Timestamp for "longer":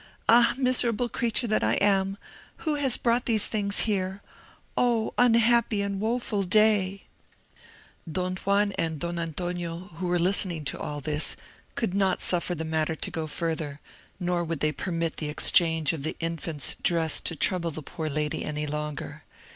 18.65-19.21